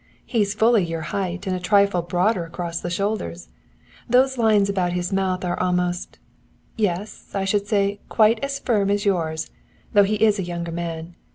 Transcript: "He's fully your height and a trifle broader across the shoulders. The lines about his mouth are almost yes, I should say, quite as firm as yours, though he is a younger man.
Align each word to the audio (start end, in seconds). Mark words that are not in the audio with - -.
"He's 0.25 0.55
fully 0.55 0.83
your 0.83 1.01
height 1.13 1.45
and 1.45 1.55
a 1.55 1.59
trifle 1.59 2.01
broader 2.01 2.43
across 2.43 2.81
the 2.81 2.89
shoulders. 2.89 3.49
The 4.09 4.33
lines 4.35 4.67
about 4.67 4.93
his 4.93 5.13
mouth 5.13 5.45
are 5.45 5.59
almost 5.59 6.17
yes, 6.75 7.29
I 7.35 7.45
should 7.45 7.67
say, 7.67 7.99
quite 8.09 8.39
as 8.43 8.57
firm 8.57 8.89
as 8.89 9.05
yours, 9.05 9.51
though 9.93 10.01
he 10.03 10.15
is 10.15 10.39
a 10.39 10.43
younger 10.43 10.71
man. 10.71 11.13